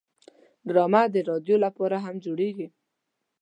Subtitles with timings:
[0.67, 2.67] ډرامه د رادیو لپاره هم جوړیږي